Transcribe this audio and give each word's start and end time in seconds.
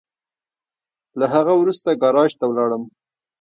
له 1.19 1.25
هغه 1.33 1.53
وروسته 1.61 1.99
ګاراج 2.01 2.31
ته 2.39 2.45
ولاړم. 2.47 2.83